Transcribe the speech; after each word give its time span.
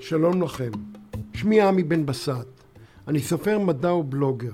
שלום 0.00 0.42
לכם, 0.42 0.70
שמי 1.34 1.60
עמי 1.60 1.82
בן 1.82 2.06
בסט, 2.06 2.30
אני 3.08 3.20
סופר 3.20 3.58
מדע 3.58 3.94
ובלוגר. 3.94 4.52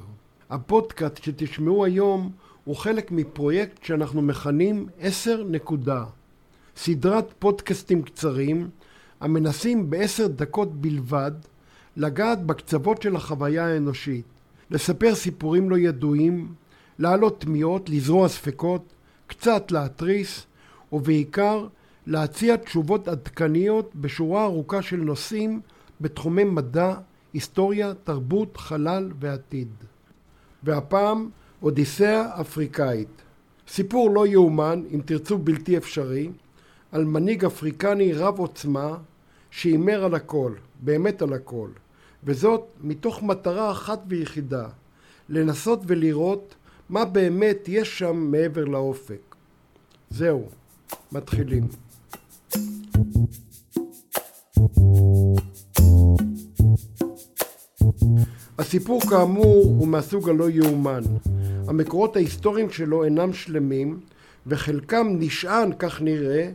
הפודקאסט 0.51 1.23
שתשמעו 1.23 1.85
היום 1.85 2.33
הוא 2.65 2.77
חלק 2.77 3.11
מפרויקט 3.11 3.85
שאנחנו 3.85 4.23
מכנים 4.23 4.87
10 4.99 5.45
נקודה. 5.49 6.05
סדרת 6.77 7.33
פודקאסטים 7.39 8.03
קצרים 8.03 8.71
המנסים 9.21 9.91
בעשר 9.91 10.27
דקות 10.27 10.81
בלבד 10.81 11.33
לגעת 11.97 12.47
בקצוות 12.47 13.03
של 13.03 13.17
החוויה 13.17 13.67
האנושית, 13.67 14.25
לספר 14.71 15.15
סיפורים 15.15 15.71
לא 15.71 15.79
ידועים, 15.79 16.55
להעלות 16.99 17.41
תמיהות, 17.41 17.89
לזרוע 17.89 18.29
ספקות, 18.29 18.93
קצת 19.27 19.71
להתריס, 19.71 20.47
ובעיקר 20.93 21.67
להציע 22.07 22.57
תשובות 22.57 23.09
עדכניות 23.09 23.91
בשורה 23.95 24.45
ארוכה 24.45 24.83
של 24.83 24.97
נושאים 24.97 25.61
בתחומי 26.01 26.45
מדע, 26.45 26.95
היסטוריה, 27.33 27.93
תרבות, 28.05 28.57
חלל 28.57 29.13
ועתיד. 29.21 29.69
והפעם 30.63 31.29
אודיסאה 31.63 32.41
אפריקאית. 32.41 33.23
סיפור 33.69 34.11
לא 34.11 34.27
יאומן, 34.27 34.83
אם 34.95 35.01
תרצו 35.05 35.39
בלתי 35.39 35.77
אפשרי, 35.77 36.31
על 36.95 37.05
מנהיג 37.05 37.45
אפריקני 37.45 38.13
רב 38.13 38.39
עוצמה 38.39 38.97
שהימר 39.51 40.05
על 40.05 40.15
הכל, 40.15 40.53
באמת 40.81 41.23
על 41.23 41.33
הכל, 41.33 41.69
וזאת 42.25 42.67
מתוך 42.81 43.23
מטרה 43.23 43.71
אחת 43.71 44.03
ויחידה, 44.09 44.67
לנסות 45.29 45.81
ולראות 45.87 46.55
מה 46.89 47.05
באמת 47.05 47.59
יש 47.69 47.99
שם 47.99 48.17
מעבר 48.17 48.65
לאופק. 48.65 49.35
זהו, 50.11 50.49
מתחילים. 51.13 51.69
הסיפור 58.59 59.01
כאמור 59.01 59.65
הוא 59.65 59.89
מהסוג 59.89 60.29
הלא 60.29 60.51
יאומן. 60.51 61.03
המקורות 61.69 62.17
ההיסטוריים 62.17 62.71
שלו 62.71 63.05
אינם 63.05 63.33
שלמים, 63.33 64.01
וחלקם 64.47 65.07
נשען, 65.19 65.73
כך 65.79 66.03
נראה, 66.03 66.51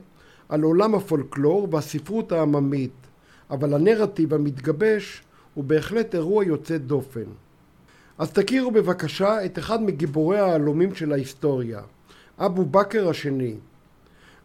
על 0.50 0.61
עולם 0.61 0.95
הפולקלור 0.95 1.67
והספרות 1.72 2.31
העממית, 2.31 2.92
אבל 3.50 3.73
הנרטיב 3.73 4.33
המתגבש 4.33 5.23
הוא 5.53 5.64
בהחלט 5.64 6.16
אירוע 6.16 6.45
יוצא 6.45 6.78
דופן. 6.78 7.30
אז 8.17 8.31
תכירו 8.31 8.72
בבקשה 8.72 9.45
את 9.45 9.59
אחד 9.59 9.83
מגיבורי 9.83 10.39
העלומים 10.39 10.95
של 10.95 11.11
ההיסטוריה, 11.11 11.81
אבו 12.39 12.66
בכר 12.66 13.09
השני. 13.09 13.55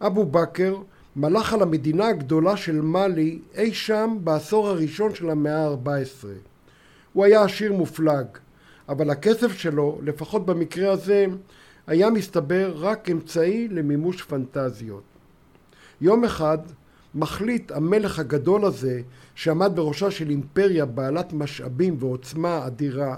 אבו 0.00 0.24
בכר 0.24 0.76
מלך 1.16 1.52
על 1.52 1.62
המדינה 1.62 2.08
הגדולה 2.08 2.56
של 2.56 2.80
מאלי 2.80 3.38
אי 3.56 3.74
שם 3.74 4.16
בעשור 4.24 4.68
הראשון 4.68 5.14
של 5.14 5.30
המאה 5.30 5.68
ה-14. 5.68 6.26
הוא 7.12 7.24
היה 7.24 7.42
עשיר 7.42 7.72
מופלג, 7.72 8.26
אבל 8.88 9.10
הכסף 9.10 9.52
שלו, 9.52 9.98
לפחות 10.02 10.46
במקרה 10.46 10.92
הזה, 10.92 11.26
היה 11.86 12.10
מסתבר 12.10 12.74
רק 12.76 13.10
אמצעי 13.10 13.68
למימוש 13.68 14.22
פנטזיות. 14.22 15.13
יום 16.04 16.24
אחד 16.24 16.58
מחליט 17.14 17.72
המלך 17.72 18.18
הגדול 18.18 18.64
הזה, 18.64 19.00
שעמד 19.34 19.72
בראשה 19.74 20.10
של 20.10 20.30
אימפריה 20.30 20.86
בעלת 20.86 21.32
משאבים 21.32 21.96
ועוצמה 21.98 22.66
אדירה, 22.66 23.16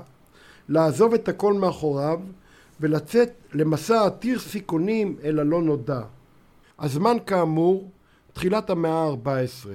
לעזוב 0.68 1.14
את 1.14 1.28
הכל 1.28 1.52
מאחוריו 1.52 2.20
ולצאת 2.80 3.32
למסע 3.52 4.06
עתיר 4.06 4.38
סיכונים 4.38 5.16
אל 5.24 5.38
הלא 5.38 5.62
נודע. 5.62 6.00
הזמן 6.78 7.16
כאמור, 7.26 7.90
תחילת 8.32 8.70
המאה 8.70 9.04
ה-14. 9.04 9.68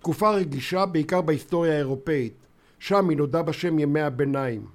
תקופה 0.00 0.30
רגישה 0.30 0.86
בעיקר 0.86 1.20
בהיסטוריה 1.20 1.74
האירופאית, 1.74 2.34
שם 2.78 3.08
היא 3.08 3.18
נודעה 3.18 3.42
בשם 3.42 3.78
ימי 3.78 4.00
הביניים. 4.00 4.66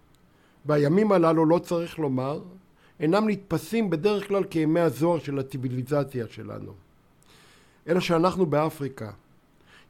והימים 0.66 1.12
הללו, 1.12 1.46
לא 1.46 1.60
צריך 1.60 2.00
לומר, 2.00 2.42
אינם 3.00 3.30
נתפסים 3.30 3.90
בדרך 3.90 4.28
כלל 4.28 4.44
כימי 4.44 4.80
הזוהר 4.80 5.20
של 5.20 5.40
הציוויליזציה 5.40 6.26
שלנו. 6.30 6.89
אלא 7.90 8.00
שאנחנו 8.00 8.46
באפריקה. 8.46 9.12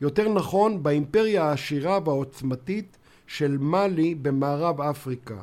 יותר 0.01 0.29
נכון, 0.33 0.83
באימפריה 0.83 1.43
העשירה 1.43 1.99
והעוצמתית 2.05 2.97
של 3.27 3.57
מאלי 3.57 4.15
במערב 4.15 4.81
אפריקה. 4.81 5.41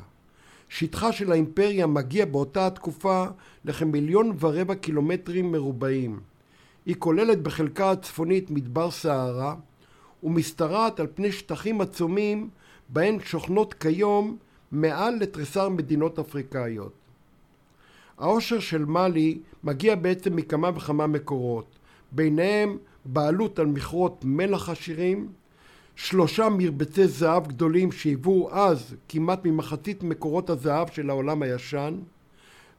שטחה 0.69 1.11
של 1.11 1.31
האימפריה 1.31 1.87
מגיע 1.87 2.25
באותה 2.25 2.67
התקופה 2.67 3.25
לכמיליון 3.65 4.35
ורבע 4.39 4.75
קילומטרים 4.75 5.51
מרובעים. 5.51 6.19
היא 6.85 6.95
כוללת 6.99 7.41
בחלקה 7.41 7.91
הצפונית 7.91 8.51
מדבר 8.51 8.91
סהרה 8.91 9.55
ומשתרעת 10.23 10.99
על 10.99 11.07
פני 11.15 11.31
שטחים 11.31 11.81
עצומים 11.81 12.49
בהן 12.89 13.19
שוכנות 13.25 13.73
כיום 13.73 14.37
מעל 14.71 15.15
לתריסר 15.19 15.69
מדינות 15.69 16.19
אפריקאיות. 16.19 16.93
העושר 18.17 18.59
של 18.59 18.85
מאלי 18.85 19.39
מגיע 19.63 19.95
בעצם 19.95 20.35
מכמה 20.35 20.69
וכמה 20.75 21.07
מקורות, 21.07 21.76
ביניהם 22.11 22.77
בעלות 23.05 23.59
על 23.59 23.65
מכרות 23.65 24.21
מלח 24.25 24.69
עשירים, 24.69 25.27
שלושה 25.95 26.49
מרבצי 26.49 27.07
זהב 27.07 27.47
גדולים 27.47 27.91
שהיוו 27.91 28.49
אז 28.51 28.95
כמעט 29.09 29.45
ממחצית 29.45 30.03
מקורות 30.03 30.49
הזהב 30.49 30.87
של 30.91 31.09
העולם 31.09 31.41
הישן, 31.41 31.95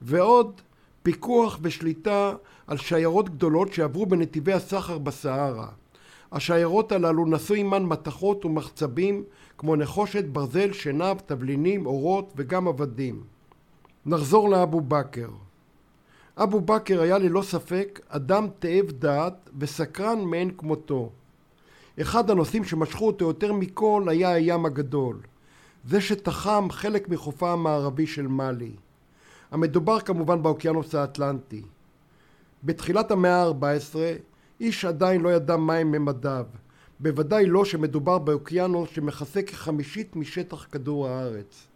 ועוד 0.02 0.60
פיקוח 1.02 1.58
ושליטה 1.62 2.34
על 2.66 2.76
שיירות 2.76 3.28
גדולות 3.28 3.72
שעברו 3.72 4.06
בנתיבי 4.06 4.52
הסחר 4.52 4.98
בסהרה. 4.98 5.68
השיירות 6.32 6.92
הללו 6.92 7.26
נשאו 7.26 7.54
עימן 7.54 7.82
מתכות 7.82 8.44
ומחצבים 8.44 9.24
כמו 9.58 9.76
נחושת, 9.76 10.24
ברזל, 10.24 10.72
שנב, 10.72 11.16
תבלינים, 11.26 11.86
אורות 11.86 12.32
וגם 12.36 12.68
עבדים. 12.68 13.22
נחזור 14.06 14.48
לאבו 14.48 14.80
בכר. 14.80 15.28
אבו 16.42 16.60
בכר 16.60 17.00
היה 17.00 17.18
ללא 17.18 17.42
ספק 17.42 18.00
אדם 18.08 18.46
תאב 18.58 18.90
דעת 18.90 19.50
וסקרן 19.58 20.24
מאין 20.24 20.50
כמותו. 20.56 21.10
אחד 22.00 22.30
הנושאים 22.30 22.64
שמשכו 22.64 23.06
אותו 23.06 23.24
יותר 23.24 23.52
מכל 23.52 24.06
היה 24.08 24.32
הים 24.32 24.66
הגדול, 24.66 25.20
זה 25.84 26.00
שתחם 26.00 26.68
חלק 26.70 27.08
מחופה 27.08 27.52
המערבי 27.52 28.06
של 28.06 28.26
מאלי. 28.26 28.72
המדובר 29.50 30.00
כמובן 30.00 30.42
באוקיינוס 30.42 30.94
האטלנטי. 30.94 31.62
בתחילת 32.64 33.10
המאה 33.10 33.42
ה-14 33.42 33.96
איש 34.60 34.84
עדיין 34.84 35.20
לא 35.20 35.28
ידע 35.28 35.56
מהם 35.56 35.92
ממדיו, 35.92 36.46
בוודאי 37.00 37.46
לא 37.46 37.64
שמדובר 37.64 38.18
באוקיינוס 38.18 38.90
שמכסה 38.90 39.42
כחמישית 39.42 40.16
משטח 40.16 40.66
כדור 40.72 41.08
הארץ. 41.08 41.66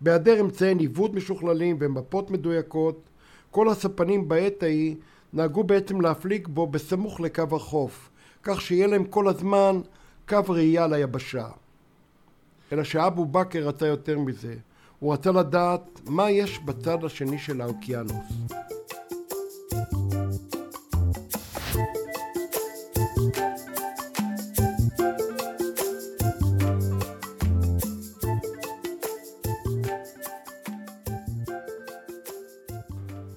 בהיעדר 0.00 0.40
אמצעי 0.40 0.74
ניווט 0.74 1.14
משוכללים 1.14 1.76
ומפות 1.80 2.30
מדויקות, 2.30 3.07
כל 3.50 3.68
הספנים 3.68 4.28
בעת 4.28 4.62
ההיא 4.62 4.96
נהגו 5.32 5.64
בעצם 5.64 6.00
להפליג 6.00 6.48
בו 6.48 6.66
בסמוך 6.66 7.20
לקו 7.20 7.56
החוף, 7.56 8.10
כך 8.42 8.60
שיהיה 8.60 8.86
להם 8.86 9.04
כל 9.04 9.28
הזמן 9.28 9.80
קו 10.28 10.38
ראייה 10.48 10.86
ליבשה. 10.86 11.48
אלא 12.72 12.84
שאבו 12.84 13.24
בכר 13.24 13.68
רצה 13.68 13.86
יותר 13.86 14.18
מזה, 14.18 14.54
הוא 14.98 15.12
רצה 15.12 15.32
לדעת 15.32 16.00
מה 16.06 16.30
יש 16.30 16.58
בצד 16.58 17.04
השני 17.04 17.38
של 17.38 17.60
האוקיינוס. 17.60 18.52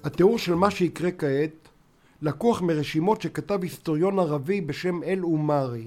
התיאור 0.04 0.38
של 0.38 0.54
מה 0.54 0.70
שיקרה 0.70 1.10
כעת 1.10 1.68
לקוח 2.22 2.62
מרשימות 2.62 3.22
שכתב 3.22 3.62
היסטוריון 3.62 4.18
ערבי 4.18 4.60
בשם 4.60 5.02
אל-אומרי. 5.02 5.86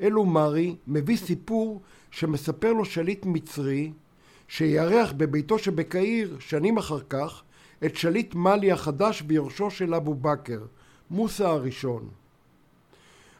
אל-אומרי 0.00 0.76
מביא 0.86 1.16
סיפור 1.16 1.80
שמספר 2.10 2.72
לו 2.72 2.84
שליט 2.84 3.26
מצרי 3.26 3.92
שיארח 4.48 5.12
בביתו 5.16 5.58
שבקהיר 5.58 6.36
שנים 6.40 6.78
אחר 6.78 7.00
כך 7.08 7.42
את 7.84 7.96
שליט 7.96 8.34
מאלי 8.34 8.72
החדש 8.72 9.22
ביורשו 9.22 9.70
של 9.70 9.94
אבו 9.94 10.14
בכר, 10.14 10.64
מוסא 11.10 11.44
הראשון. 11.44 12.08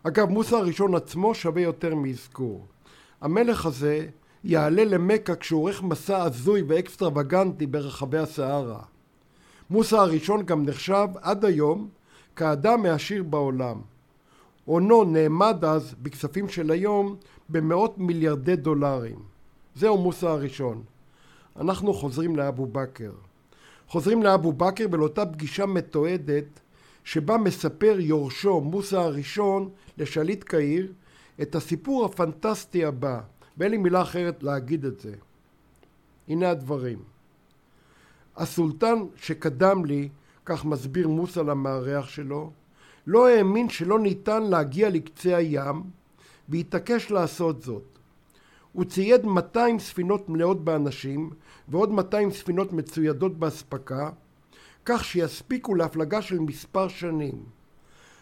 אגב, 0.02 0.28
מוסא 0.28 0.54
הראשון 0.54 0.94
עצמו 0.94 1.34
שווה 1.34 1.62
יותר 1.62 1.94
מאזכור. 1.94 2.66
המלך 3.20 3.66
הזה 3.66 4.06
יעלה 4.44 4.84
למכה 4.84 5.36
כשהוא 5.36 5.62
עורך 5.62 5.82
מסע 5.82 6.22
הזוי 6.22 6.62
ואקסטרווגנטי 6.62 7.66
ברחבי 7.66 8.18
הסהרה. 8.18 8.91
מוסא 9.70 9.96
הראשון 9.96 10.42
גם 10.42 10.66
נחשב 10.66 11.08
עד 11.22 11.44
היום 11.44 11.88
כאדם 12.36 12.86
העשיר 12.86 13.22
בעולם. 13.22 13.80
הונו 14.64 15.04
נאמד 15.04 15.64
אז 15.64 15.94
בכספים 16.02 16.48
של 16.48 16.70
היום 16.70 17.16
במאות 17.48 17.98
מיליארדי 17.98 18.56
דולרים. 18.56 19.18
זהו 19.74 19.98
מוסא 19.98 20.26
הראשון. 20.26 20.82
אנחנו 21.56 21.94
חוזרים 21.94 22.36
לאבו 22.36 22.66
בכר. 22.66 23.12
חוזרים 23.88 24.22
לאבו 24.22 24.52
בכר 24.52 24.86
ולאותה 24.90 25.26
פגישה 25.26 25.66
מתועדת 25.66 26.60
שבה 27.04 27.36
מספר 27.36 27.96
יורשו 27.98 28.60
מוסא 28.60 28.96
הראשון 28.96 29.68
לשליט 29.98 30.44
קהיר 30.44 30.92
את 31.42 31.54
הסיפור 31.54 32.04
הפנטסטי 32.04 32.84
הבא, 32.84 33.20
ואין 33.58 33.70
לי 33.70 33.76
מילה 33.76 34.02
אחרת 34.02 34.42
להגיד 34.42 34.84
את 34.84 35.00
זה. 35.00 35.14
הנה 36.28 36.50
הדברים. 36.50 36.98
הסולטן 38.36 38.98
שקדם 39.16 39.84
לי, 39.84 40.08
כך 40.44 40.64
מסביר 40.64 41.08
מוסא 41.08 41.40
למארח 41.40 42.08
שלו, 42.08 42.50
לא 43.06 43.28
האמין 43.28 43.68
שלא 43.68 43.98
ניתן 43.98 44.42
להגיע 44.42 44.90
לקצה 44.90 45.36
הים, 45.36 45.82
והתעקש 46.48 47.10
לעשות 47.10 47.62
זאת. 47.62 47.98
הוא 48.72 48.84
צייד 48.84 49.26
200 49.26 49.78
ספינות 49.78 50.28
מלאות 50.28 50.64
באנשים, 50.64 51.30
ועוד 51.68 51.90
200 51.90 52.30
ספינות 52.30 52.72
מצוידות 52.72 53.38
באספקה, 53.38 54.10
כך 54.84 55.04
שיספיקו 55.04 55.74
להפלגה 55.74 56.22
של 56.22 56.38
מספר 56.38 56.88
שנים. 56.88 57.44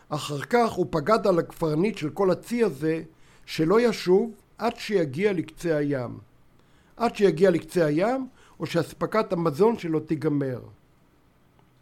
אחר 0.09 0.41
כך 0.41 0.71
הוא 0.71 0.87
פגד 0.91 1.27
על 1.27 1.39
הקברניט 1.39 1.99
של 1.99 2.11
כל 2.11 2.31
הצי 2.31 2.65
הזה, 2.65 3.03
שלא 3.47 3.81
ישוב 3.81 4.33
עד 4.59 4.77
שיגיע 4.77 5.33
לקצה 5.33 5.77
הים. 5.77 6.19
עד 6.97 7.17
שיגיע 7.17 7.51
לקצה 7.51 7.87
הים, 7.87 8.29
או 8.61 8.67
שאספקת 8.67 9.33
המזון 9.33 9.79
שלו 9.79 10.01
תיגמר. 10.01 10.61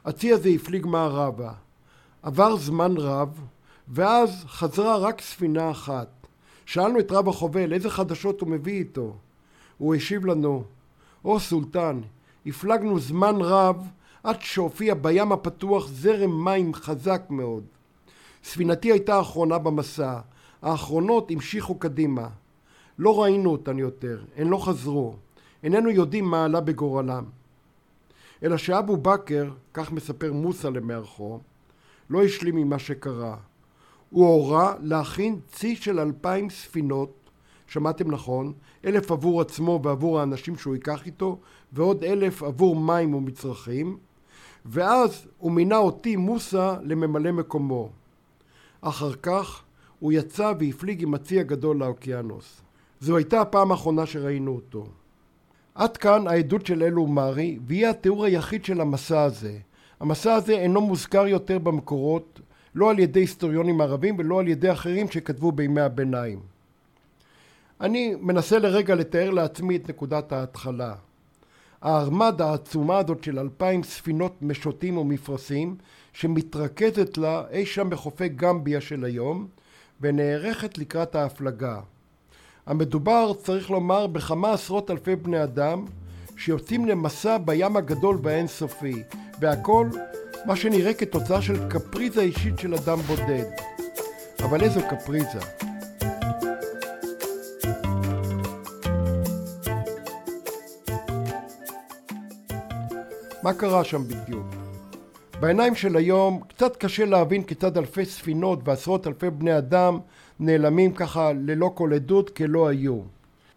הצי 0.04 0.32
הזה 0.32 0.48
הפליג 0.48 0.86
מערבה. 0.86 1.52
עבר 2.22 2.56
זמן 2.56 2.96
רב, 2.96 3.40
ואז 3.88 4.44
חזרה 4.46 4.96
רק 4.96 5.20
ספינה 5.20 5.70
אחת. 5.70 6.08
שאלנו 6.66 6.98
את 6.98 7.12
רב 7.12 7.28
החובל 7.28 7.72
איזה 7.72 7.90
חדשות 7.90 8.40
הוא 8.40 8.48
מביא 8.48 8.78
איתו. 8.78 9.16
הוא 9.78 9.94
השיב 9.94 10.26
לנו, 10.26 10.64
או 11.24 11.40
סולטן, 11.40 12.00
הפלגנו 12.46 12.98
זמן 12.98 13.34
רב 13.40 13.88
עד 14.22 14.40
שהופיע 14.40 14.94
בים 14.94 15.32
הפתוח 15.32 15.88
זרם 15.88 16.44
מים 16.44 16.74
חזק 16.74 17.22
מאוד. 17.30 17.64
ספינתי 18.44 18.92
הייתה 18.92 19.16
האחרונה 19.16 19.58
במסע, 19.58 20.20
האחרונות 20.62 21.30
המשיכו 21.30 21.74
קדימה. 21.74 22.28
לא 22.98 23.22
ראינו 23.22 23.50
אותן 23.50 23.78
יותר, 23.78 24.20
הן 24.36 24.48
לא 24.48 24.66
חזרו. 24.66 25.16
איננו 25.62 25.90
יודעים 25.90 26.24
מה 26.24 26.44
עלה 26.44 26.60
בגורלם. 26.60 27.24
אלא 28.42 28.56
שאבו 28.56 28.96
בכר, 28.96 29.50
כך 29.74 29.92
מספר 29.92 30.32
מוסא 30.32 30.66
למארחו, 30.66 31.40
לא 32.10 32.24
השלים 32.24 32.56
ממה 32.56 32.78
שקרה. 32.78 33.36
הוא 34.10 34.26
הורה 34.26 34.74
להכין 34.80 35.40
צי 35.46 35.76
של 35.76 36.00
אלפיים 36.00 36.50
ספינות, 36.50 37.12
שמעתם 37.66 38.10
נכון, 38.10 38.52
אלף 38.84 39.10
עבור 39.10 39.40
עצמו 39.40 39.80
ועבור 39.82 40.20
האנשים 40.20 40.56
שהוא 40.56 40.74
ייקח 40.74 41.06
איתו, 41.06 41.38
ועוד 41.72 42.04
אלף 42.04 42.42
עבור 42.42 42.76
מים 42.76 43.14
ומצרכים, 43.14 43.98
ואז 44.66 45.26
הוא 45.38 45.52
מינה 45.52 45.76
אותי, 45.76 46.16
מוסא, 46.16 46.76
לממלא 46.82 47.32
מקומו. 47.32 47.88
אחר 48.80 49.12
כך 49.12 49.62
הוא 49.98 50.12
יצא 50.12 50.52
והפליג 50.58 51.02
עם 51.02 51.14
הצי 51.14 51.40
הגדול 51.40 51.76
לאוקיינוס. 51.76 52.60
זו 53.00 53.16
הייתה 53.16 53.40
הפעם 53.40 53.70
האחרונה 53.70 54.06
שראינו 54.06 54.54
אותו. 54.54 54.86
עד 55.78 55.96
כאן 55.96 56.26
העדות 56.26 56.66
של 56.66 56.82
אלו 56.82 57.06
מארי, 57.06 57.58
והיא 57.66 57.86
התיאור 57.86 58.24
היחיד 58.24 58.64
של 58.64 58.80
המסע 58.80 59.22
הזה. 59.22 59.58
המסע 60.00 60.34
הזה 60.34 60.52
אינו 60.52 60.80
מוזכר 60.80 61.26
יותר 61.26 61.58
במקורות, 61.58 62.40
לא 62.74 62.90
על 62.90 62.98
ידי 62.98 63.20
היסטוריונים 63.20 63.80
ערבים 63.80 64.14
ולא 64.18 64.40
על 64.40 64.48
ידי 64.48 64.72
אחרים 64.72 65.10
שכתבו 65.10 65.52
בימי 65.52 65.80
הביניים. 65.80 66.40
אני 67.80 68.14
מנסה 68.20 68.58
לרגע 68.58 68.94
לתאר 68.94 69.30
לעצמי 69.30 69.76
את 69.76 69.88
נקודת 69.88 70.32
ההתחלה. 70.32 70.94
הארמדה 71.82 72.50
העצומה 72.50 72.98
הזאת 72.98 73.24
של 73.24 73.38
אלפיים 73.38 73.82
ספינות 73.82 74.42
משוטים 74.42 74.98
ומפרשים 74.98 75.76
שמתרכזת 76.12 77.18
לה 77.18 77.42
אי 77.50 77.66
שם 77.66 77.90
בחופי 77.90 78.28
גמביה 78.28 78.80
של 78.80 79.04
היום 79.04 79.46
ונערכת 80.00 80.78
לקראת 80.78 81.14
ההפלגה. 81.14 81.80
המדובר, 82.68 83.32
צריך 83.42 83.70
לומר, 83.70 84.06
בכמה 84.06 84.52
עשרות 84.52 84.90
אלפי 84.90 85.16
בני 85.16 85.42
אדם 85.42 85.84
שיוצאים 86.36 86.86
למסע 86.86 87.38
בים 87.38 87.76
הגדול 87.76 88.18
והאינסופי, 88.22 89.02
והכל 89.40 89.88
מה 90.46 90.56
שנראה 90.56 90.94
כתוצאה 90.94 91.42
של 91.42 91.68
קפריזה 91.68 92.20
אישית 92.20 92.58
של 92.58 92.74
אדם 92.74 92.98
בודד. 92.98 93.44
אבל 94.44 94.62
איזו 94.62 94.80
קפריזה? 94.90 95.40
מה 103.42 103.52
קרה 103.52 103.84
שם 103.84 104.02
בדיוק? 104.08 104.57
בעיניים 105.40 105.74
של 105.74 105.96
היום 105.96 106.40
קצת 106.48 106.76
קשה 106.76 107.04
להבין 107.04 107.42
כיצד 107.42 107.78
אלפי 107.78 108.04
ספינות 108.04 108.58
ועשרות 108.64 109.06
אלפי 109.06 109.30
בני 109.30 109.58
אדם 109.58 109.98
נעלמים 110.40 110.92
ככה 110.92 111.32
ללא 111.32 111.70
כל 111.74 111.92
עדות 111.92 112.30
כלא 112.30 112.68
היו. 112.68 113.00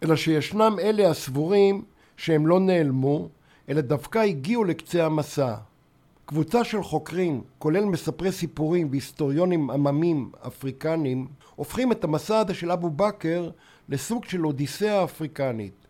אלא 0.02 0.16
שישנם 0.16 0.76
אלה 0.82 1.10
הסבורים 1.10 1.82
שהם 2.16 2.46
לא 2.46 2.60
נעלמו, 2.60 3.28
אלא 3.68 3.80
דווקא 3.80 4.18
הגיעו 4.18 4.64
לקצה 4.64 5.06
המסע. 5.06 5.54
קבוצה 6.24 6.64
של 6.64 6.82
חוקרים, 6.82 7.42
כולל 7.58 7.84
מספרי 7.84 8.32
סיפורים 8.32 8.88
והיסטוריונים 8.90 9.70
עממים 9.70 10.30
אפריקנים, 10.46 11.26
הופכים 11.54 11.92
את 11.92 12.04
המסע 12.04 12.38
הזה 12.38 12.54
של 12.54 12.70
אבו 12.70 12.90
בכר 12.90 13.50
לסוג 13.88 14.24
של 14.24 14.46
אודיסאה 14.46 15.04
אפריקנית. 15.04 15.86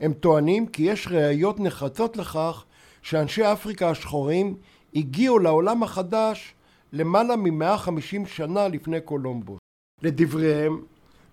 הם 0.00 0.12
טוענים 0.12 0.66
כי 0.66 0.82
יש 0.82 1.08
ראיות 1.10 1.60
נחרצות 1.60 2.16
לכך 2.16 2.64
שאנשי 3.02 3.52
אפריקה 3.52 3.90
השחורים 3.90 4.56
הגיעו 4.94 5.38
לעולם 5.38 5.82
החדש 5.82 6.54
למעלה 6.92 7.36
מ-150 7.36 8.26
שנה 8.26 8.68
לפני 8.68 9.00
קולומבוס. 9.00 9.58
לדבריהם, 10.02 10.82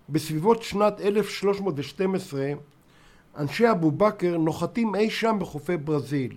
בסביבות 0.08 0.62
שנת 0.62 1.00
1312 1.00 2.52
אנשי 3.36 3.70
אבו 3.70 3.90
בכר 3.90 4.36
נוחתים 4.36 4.94
אי 4.94 5.10
שם 5.10 5.36
בחופי 5.40 5.76
ברזיל. 5.76 6.36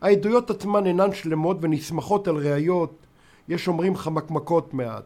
העדויות 0.00 0.50
עצמן 0.50 0.86
אינן 0.86 1.12
שלמות 1.12 1.56
ונסמכות 1.60 2.28
על 2.28 2.36
ראיות, 2.36 3.06
יש 3.48 3.68
אומרים 3.68 3.96
חמקמקות 3.96 4.74
מעט. 4.74 5.04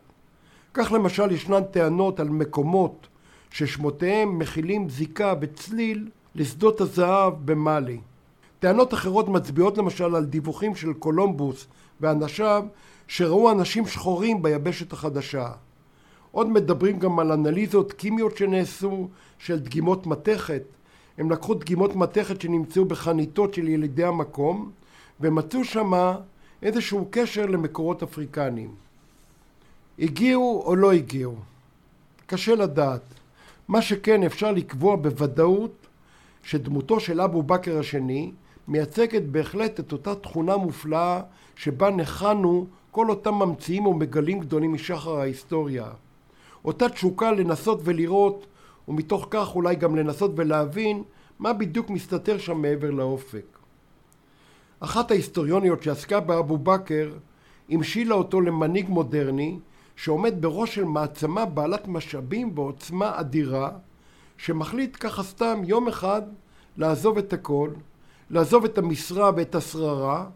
כך 0.75 0.93
למשל 0.93 1.33
ישנן 1.33 1.65
טענות 1.65 2.21
על 2.21 2.29
מקומות 2.29 3.07
ששמותיהם 3.51 4.39
מכילים 4.39 4.89
זיקה 4.89 5.35
וצליל 5.41 6.11
לשדות 6.35 6.81
הזהב 6.81 7.33
במאלי. 7.45 7.99
טענות 8.65 8.95
אחרות 8.95 9.29
מצביעות 9.29 9.79
למשל 9.79 10.15
על 10.15 10.25
דיווחים 10.25 10.75
של 10.75 10.93
קולומבוס 10.93 11.67
ואנשיו 12.01 12.65
שראו 13.09 13.51
אנשים 13.51 13.87
שחורים 13.87 14.43
ביבשת 14.43 14.93
החדשה. 14.93 15.51
עוד 16.31 16.49
מדברים 16.49 16.99
גם 16.99 17.19
על 17.19 17.33
אנליזות 17.33 17.93
קימיות 17.93 18.37
שנעשו 18.37 19.09
של 19.39 19.59
דגימות 19.59 20.07
מתכת. 20.07 20.63
הם 21.19 21.31
לקחו 21.31 21.55
דגימות 21.55 21.97
מתכת 21.97 22.41
שנמצאו 22.41 22.85
בחניתות 22.85 23.55
של 23.55 23.69
ילידי 23.69 24.05
המקום 24.05 24.71
ומצאו 25.21 25.65
שמה 25.65 26.17
איזשהו 26.63 27.09
קשר 27.11 27.47
למקורות 27.47 28.03
אפריקניים. 28.03 28.75
הגיעו 29.99 30.63
או 30.67 30.77
לא 30.77 30.93
הגיעו? 30.93 31.35
קשה 32.27 32.55
לדעת. 32.55 33.03
מה 33.69 33.83
שכן 33.83 34.23
אפשר 34.23 34.53
לקבוע 34.53 34.97
בוודאות 34.97 35.87
שדמותו 36.43 37.01
של 37.01 37.21
אבו 37.21 37.43
בכר 37.43 37.79
השני 37.79 38.33
מייצגת 38.69 39.23
בהחלט 39.23 39.81
את 39.81 39.93
אותה 39.93 40.15
תכונה 40.15 40.57
מופלאה 40.57 41.21
שבה 41.57 41.91
ניחנו 41.91 42.67
כל 42.91 43.11
אותם 43.11 43.35
ממציאים 43.35 43.87
ומגלים 43.87 44.41
גדולים 44.41 44.73
משחר 44.73 45.21
ההיסטוריה. 45.21 45.89
אותה 46.65 46.89
תשוקה 46.89 47.33
לנסות 47.33 47.81
ולראות, 47.85 48.47
ומתוך 48.89 49.27
כך 49.31 49.55
אולי 49.55 49.75
גם 49.75 49.97
לנסות 49.97 50.31
ולהבין 50.37 51.03
מה 51.39 51.53
בדיוק 51.53 51.91
מסתתר 51.91 52.39
שם 52.39 52.63
מעבר 52.63 52.91
לאופק. 52.91 53.59
אחת 54.81 55.11
ההיסטוריוניות 55.11 55.83
שעסקה 55.83 56.21
באבו 56.21 56.59
בכר 56.59 57.13
המשילה 57.69 58.15
אותו 58.15 58.41
למנהיג 58.41 58.89
מודרני 58.89 59.59
שעומד 59.97 60.35
בראש 60.41 60.75
של 60.75 60.85
מעצמה 60.85 61.45
בעלת 61.45 61.89
משאבים 61.89 62.53
ועוצמה 62.55 63.21
אדירה 63.21 63.71
שמחליט 64.37 64.97
ככה 65.01 65.23
סתם 65.23 65.63
יום 65.65 65.89
אחד 65.89 66.23
לעזוב 66.77 67.19
את 67.19 67.33
הכל 67.33 67.71
לעזוב 68.35 68.65
את 68.65 68.79
המשרה 68.79 69.31
ואת 69.37 69.55
השררה 69.55 70.27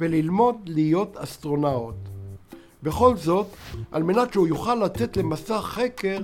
וללמוד 0.00 0.56
להיות 0.66 1.16
אסטרונאוט. 1.16 1.94
בכל 2.82 3.16
זאת, 3.16 3.46
על 3.92 4.02
מנת 4.02 4.32
שהוא 4.32 4.48
יוכל 4.48 4.74
לצאת 4.74 5.16
למסע 5.16 5.60
חקר 5.60 6.18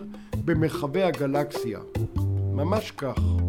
במרחבי 0.45 1.02
הגלקסיה. 1.02 1.80
ממש 2.52 2.90
כך. 2.90 3.46